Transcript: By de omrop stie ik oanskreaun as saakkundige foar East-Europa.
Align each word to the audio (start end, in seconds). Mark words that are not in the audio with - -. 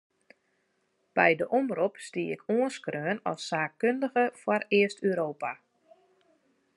By 1.17 1.33
de 1.39 1.45
omrop 1.57 1.95
stie 2.05 2.31
ik 2.35 2.41
oanskreaun 2.55 3.19
as 3.31 3.41
saakkundige 3.49 4.25
foar 4.41 4.63
East-Europa. 4.77 5.51